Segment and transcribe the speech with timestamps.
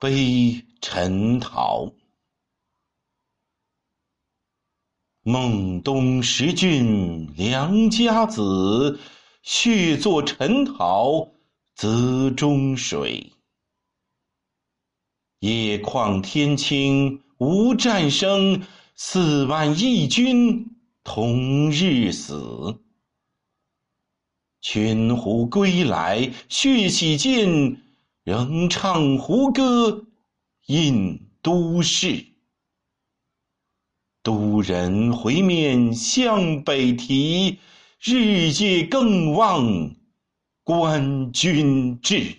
[0.00, 1.92] 悲陈陶。
[5.22, 9.00] 孟冬十郡良家子，
[9.42, 11.32] 血作陈陶
[11.74, 13.32] 泽中水。
[15.40, 18.62] 野旷天清无战声，
[18.94, 22.80] 四万义军同日死。
[24.60, 27.82] 群狐归来血洗尽，
[28.28, 30.04] 仍唱胡歌
[30.66, 32.26] 印都市。
[34.22, 37.58] 都人回面向北啼，
[37.98, 39.94] 日夜更望
[40.62, 42.36] 关军至。